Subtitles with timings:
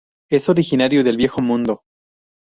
[0.31, 1.83] Es originario del Viejo Mundo.